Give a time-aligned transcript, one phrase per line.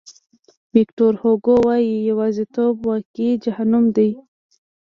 [0.75, 4.09] ویکتور هوګو وایي یوازیتوب واقعي جهنم دی.